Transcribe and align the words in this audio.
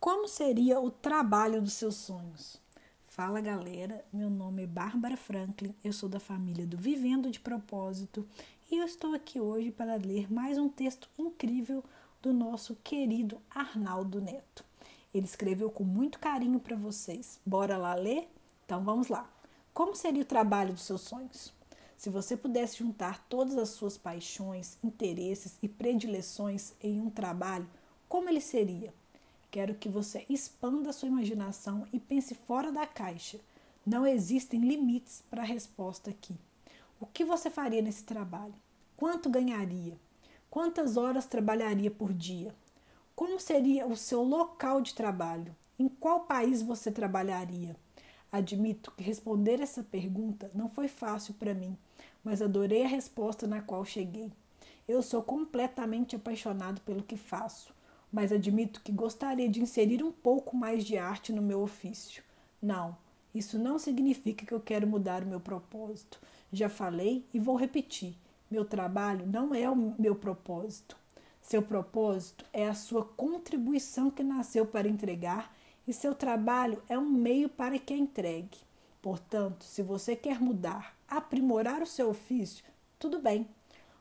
Como 0.00 0.26
seria 0.26 0.80
o 0.80 0.90
trabalho 0.90 1.60
dos 1.60 1.74
seus 1.74 1.94
sonhos? 1.94 2.58
Fala 3.04 3.38
galera, 3.38 4.02
meu 4.10 4.30
nome 4.30 4.62
é 4.62 4.66
Bárbara 4.66 5.14
Franklin, 5.14 5.74
eu 5.84 5.92
sou 5.92 6.08
da 6.08 6.18
família 6.18 6.66
do 6.66 6.78
Vivendo 6.78 7.30
de 7.30 7.38
Propósito 7.38 8.26
e 8.70 8.78
eu 8.78 8.86
estou 8.86 9.14
aqui 9.14 9.38
hoje 9.38 9.70
para 9.70 9.96
ler 9.96 10.32
mais 10.32 10.56
um 10.56 10.70
texto 10.70 11.06
incrível 11.18 11.84
do 12.22 12.32
nosso 12.32 12.76
querido 12.76 13.42
Arnaldo 13.50 14.22
Neto. 14.22 14.64
Ele 15.12 15.26
escreveu 15.26 15.70
com 15.70 15.84
muito 15.84 16.18
carinho 16.18 16.58
para 16.58 16.76
vocês. 16.76 17.38
Bora 17.44 17.76
lá 17.76 17.94
ler? 17.94 18.26
Então 18.64 18.82
vamos 18.82 19.08
lá. 19.08 19.30
Como 19.74 19.94
seria 19.94 20.22
o 20.22 20.24
trabalho 20.24 20.72
dos 20.72 20.84
seus 20.84 21.02
sonhos? 21.02 21.52
Se 21.98 22.08
você 22.08 22.38
pudesse 22.38 22.78
juntar 22.78 23.22
todas 23.28 23.58
as 23.58 23.68
suas 23.68 23.98
paixões, 23.98 24.78
interesses 24.82 25.58
e 25.62 25.68
predileções 25.68 26.72
em 26.82 26.98
um 27.02 27.10
trabalho, 27.10 27.68
como 28.08 28.30
ele 28.30 28.40
seria? 28.40 28.94
Quero 29.50 29.74
que 29.74 29.88
você 29.88 30.24
expanda 30.28 30.92
sua 30.92 31.08
imaginação 31.08 31.84
e 31.92 31.98
pense 31.98 32.36
fora 32.36 32.70
da 32.70 32.86
caixa. 32.86 33.40
Não 33.84 34.06
existem 34.06 34.60
limites 34.60 35.24
para 35.28 35.42
a 35.42 35.46
resposta 35.46 36.10
aqui. 36.10 36.36
O 37.00 37.06
que 37.06 37.24
você 37.24 37.50
faria 37.50 37.82
nesse 37.82 38.04
trabalho? 38.04 38.54
Quanto 38.96 39.28
ganharia? 39.28 39.98
Quantas 40.48 40.96
horas 40.96 41.26
trabalharia 41.26 41.90
por 41.90 42.12
dia? 42.12 42.54
Como 43.16 43.40
seria 43.40 43.88
o 43.88 43.96
seu 43.96 44.22
local 44.22 44.80
de 44.80 44.94
trabalho? 44.94 45.56
Em 45.78 45.88
qual 45.88 46.20
país 46.20 46.62
você 46.62 46.92
trabalharia? 46.92 47.74
Admito 48.30 48.92
que 48.92 49.02
responder 49.02 49.60
essa 49.60 49.82
pergunta 49.82 50.48
não 50.54 50.68
foi 50.68 50.86
fácil 50.86 51.34
para 51.34 51.54
mim, 51.54 51.76
mas 52.22 52.40
adorei 52.40 52.84
a 52.84 52.88
resposta 52.88 53.48
na 53.48 53.60
qual 53.60 53.84
cheguei. 53.84 54.30
Eu 54.86 55.02
sou 55.02 55.22
completamente 55.22 56.14
apaixonado 56.14 56.80
pelo 56.82 57.02
que 57.02 57.16
faço 57.16 57.74
mas 58.12 58.32
admito 58.32 58.80
que 58.80 58.92
gostaria 58.92 59.48
de 59.48 59.60
inserir 59.60 60.02
um 60.02 60.12
pouco 60.12 60.56
mais 60.56 60.84
de 60.84 60.96
arte 60.96 61.32
no 61.32 61.42
meu 61.42 61.62
ofício. 61.62 62.22
Não, 62.60 62.96
isso 63.34 63.58
não 63.58 63.78
significa 63.78 64.44
que 64.44 64.52
eu 64.52 64.60
quero 64.60 64.86
mudar 64.86 65.22
o 65.22 65.26
meu 65.26 65.40
propósito. 65.40 66.20
Já 66.52 66.68
falei 66.68 67.24
e 67.32 67.38
vou 67.38 67.56
repetir: 67.56 68.14
meu 68.50 68.64
trabalho 68.64 69.26
não 69.26 69.54
é 69.54 69.70
o 69.70 69.94
meu 69.98 70.14
propósito. 70.14 70.96
Seu 71.40 71.62
propósito 71.62 72.44
é 72.52 72.68
a 72.68 72.74
sua 72.74 73.04
contribuição 73.04 74.10
que 74.10 74.22
nasceu 74.22 74.66
para 74.66 74.88
entregar 74.88 75.54
e 75.86 75.92
seu 75.92 76.14
trabalho 76.14 76.82
é 76.88 76.98
um 76.98 77.08
meio 77.08 77.48
para 77.48 77.78
que 77.78 77.94
a 77.94 77.96
entregue. 77.96 78.58
Portanto, 79.00 79.64
se 79.64 79.82
você 79.82 80.14
quer 80.14 80.40
mudar, 80.40 80.94
aprimorar 81.08 81.82
o 81.82 81.86
seu 81.86 82.10
ofício, 82.10 82.64
tudo 82.98 83.18
bem, 83.18 83.48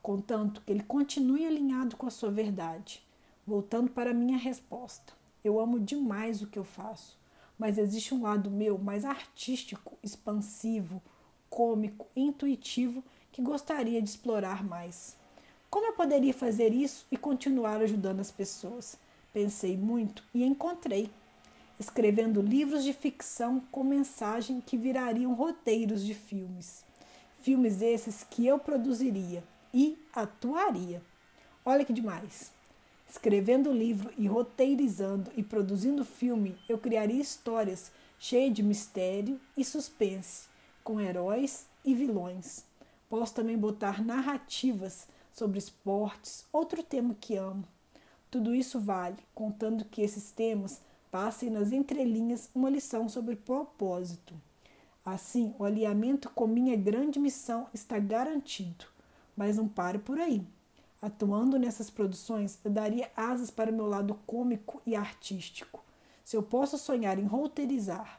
contanto 0.00 0.62
que 0.64 0.72
ele 0.72 0.82
continue 0.82 1.44
alinhado 1.44 1.96
com 1.96 2.06
a 2.06 2.10
sua 2.10 2.30
verdade. 2.30 3.03
Voltando 3.46 3.90
para 3.90 4.10
a 4.10 4.14
minha 4.14 4.38
resposta, 4.38 5.12
eu 5.44 5.60
amo 5.60 5.78
demais 5.78 6.40
o 6.40 6.46
que 6.46 6.58
eu 6.58 6.64
faço, 6.64 7.18
mas 7.58 7.76
existe 7.76 8.14
um 8.14 8.22
lado 8.22 8.50
meu 8.50 8.78
mais 8.78 9.04
artístico, 9.04 9.98
expansivo, 10.02 11.02
cômico, 11.50 12.06
intuitivo 12.16 13.04
que 13.30 13.42
gostaria 13.42 14.00
de 14.00 14.08
explorar 14.08 14.64
mais. 14.64 15.14
Como 15.68 15.86
eu 15.86 15.92
poderia 15.92 16.32
fazer 16.32 16.72
isso 16.72 17.06
e 17.12 17.18
continuar 17.18 17.82
ajudando 17.82 18.20
as 18.20 18.30
pessoas? 18.30 18.96
Pensei 19.30 19.76
muito 19.76 20.24
e 20.32 20.42
encontrei. 20.42 21.10
Escrevendo 21.78 22.40
livros 22.40 22.82
de 22.82 22.94
ficção 22.94 23.60
com 23.70 23.84
mensagem 23.84 24.62
que 24.62 24.78
virariam 24.78 25.34
roteiros 25.34 26.02
de 26.02 26.14
filmes. 26.14 26.82
Filmes 27.42 27.82
esses 27.82 28.24
que 28.24 28.46
eu 28.46 28.58
produziria 28.58 29.44
e 29.74 29.98
atuaria. 30.14 31.02
Olha 31.62 31.84
que 31.84 31.92
demais! 31.92 32.54
Escrevendo 33.14 33.72
livro 33.72 34.12
e 34.18 34.26
roteirizando 34.26 35.30
e 35.36 35.42
produzindo 35.42 36.04
filme, 36.04 36.58
eu 36.68 36.76
criaria 36.76 37.22
histórias 37.22 37.92
cheias 38.18 38.52
de 38.52 38.60
mistério 38.60 39.40
e 39.56 39.64
suspense, 39.64 40.48
com 40.82 41.00
heróis 41.00 41.68
e 41.84 41.94
vilões. 41.94 42.64
Posso 43.08 43.32
também 43.32 43.56
botar 43.56 44.04
narrativas 44.04 45.06
sobre 45.32 45.60
esportes, 45.60 46.44
outro 46.52 46.82
tema 46.82 47.14
que 47.18 47.36
amo. 47.36 47.64
Tudo 48.32 48.52
isso 48.52 48.80
vale, 48.80 49.18
contando 49.32 49.84
que 49.84 50.02
esses 50.02 50.32
temas 50.32 50.82
passem 51.08 51.48
nas 51.48 51.70
entrelinhas 51.70 52.50
uma 52.52 52.68
lição 52.68 53.08
sobre 53.08 53.36
propósito. 53.36 54.34
Assim, 55.04 55.54
o 55.56 55.64
alinhamento 55.64 56.28
com 56.30 56.48
minha 56.48 56.76
grande 56.76 57.20
missão 57.20 57.68
está 57.72 57.96
garantido. 57.96 58.86
Mas 59.36 59.56
não 59.56 59.68
pare 59.68 60.00
por 60.00 60.18
aí. 60.18 60.44
Atuando 61.04 61.58
nessas 61.58 61.90
produções, 61.90 62.58
eu 62.64 62.70
daria 62.70 63.10
asas 63.14 63.50
para 63.50 63.70
o 63.70 63.74
meu 63.74 63.84
lado 63.84 64.18
cômico 64.26 64.80
e 64.86 64.96
artístico. 64.96 65.84
Se 66.24 66.34
eu 66.34 66.42
posso 66.42 66.78
sonhar 66.78 67.18
em 67.18 67.26
roteirizar, 67.26 68.18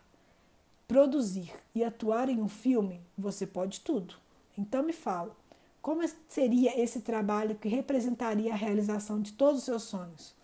produzir 0.87 1.51
e 1.73 1.83
atuar 1.83 2.29
em 2.29 2.39
um 2.39 2.47
filme, 2.47 3.01
você 3.17 3.47
pode 3.47 3.79
tudo. 3.79 4.13
Então 4.55 4.83
me 4.83 4.93
fala, 4.93 5.35
como 5.81 6.07
seria 6.29 6.79
esse 6.79 7.01
trabalho 7.01 7.55
que 7.55 7.67
representaria 7.67 8.53
a 8.53 8.55
realização 8.55 9.19
de 9.19 9.33
todos 9.33 9.61
os 9.61 9.65
seus 9.65 9.81
sonhos? 9.81 10.35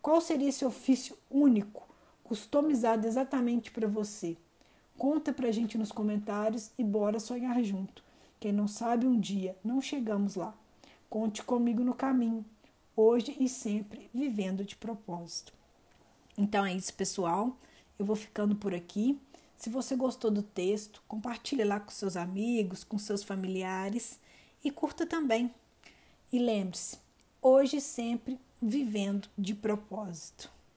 Qual 0.00 0.22
seria 0.22 0.48
esse 0.48 0.64
ofício 0.64 1.14
único, 1.30 1.86
customizado 2.24 3.06
exatamente 3.06 3.70
para 3.70 3.86
você? 3.86 4.38
Conta 4.96 5.34
pra 5.34 5.52
gente 5.52 5.76
nos 5.76 5.92
comentários 5.92 6.70
e 6.78 6.82
bora 6.82 7.20
sonhar 7.20 7.62
junto. 7.62 8.02
Quem 8.40 8.52
não 8.52 8.66
sabe 8.66 9.06
um 9.06 9.20
dia, 9.20 9.54
não 9.62 9.82
chegamos 9.82 10.34
lá. 10.34 10.54
Conte 11.10 11.42
comigo 11.42 11.82
no 11.82 11.92
caminho, 11.92 12.44
hoje 12.94 13.36
e 13.40 13.48
sempre, 13.48 14.08
vivendo 14.14 14.64
de 14.64 14.76
propósito. 14.76 15.52
Então 16.38 16.64
é 16.64 16.72
isso, 16.72 16.94
pessoal. 16.94 17.58
Eu 17.98 18.06
vou 18.06 18.14
ficando 18.14 18.54
por 18.54 18.72
aqui. 18.72 19.20
Se 19.56 19.68
você 19.68 19.96
gostou 19.96 20.30
do 20.30 20.40
texto, 20.40 21.02
compartilhe 21.08 21.64
lá 21.64 21.80
com 21.80 21.90
seus 21.90 22.16
amigos, 22.16 22.84
com 22.84 22.96
seus 22.96 23.24
familiares 23.24 24.20
e 24.62 24.70
curta 24.70 25.04
também. 25.04 25.52
E 26.32 26.38
lembre-se, 26.38 26.96
hoje 27.42 27.78
e 27.78 27.80
sempre 27.80 28.38
vivendo 28.62 29.28
de 29.36 29.52
propósito. 29.52 30.48